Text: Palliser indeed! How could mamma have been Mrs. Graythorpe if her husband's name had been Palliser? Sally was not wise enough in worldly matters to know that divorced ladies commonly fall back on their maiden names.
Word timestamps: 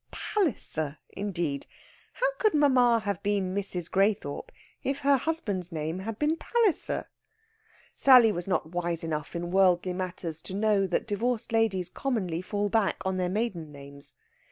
Palliser 0.09 0.97
indeed! 1.09 1.67
How 2.13 2.25
could 2.39 2.55
mamma 2.55 3.03
have 3.05 3.21
been 3.21 3.53
Mrs. 3.53 3.87
Graythorpe 3.91 4.49
if 4.81 5.01
her 5.01 5.17
husband's 5.17 5.71
name 5.71 5.99
had 5.99 6.17
been 6.17 6.37
Palliser? 6.37 7.07
Sally 7.93 8.31
was 8.31 8.47
not 8.47 8.71
wise 8.71 9.03
enough 9.03 9.35
in 9.35 9.51
worldly 9.51 9.93
matters 9.93 10.41
to 10.41 10.55
know 10.55 10.87
that 10.87 11.05
divorced 11.05 11.51
ladies 11.53 11.87
commonly 11.87 12.41
fall 12.41 12.67
back 12.67 12.99
on 13.05 13.17
their 13.17 13.29
maiden 13.29 13.71
names. 13.71 14.15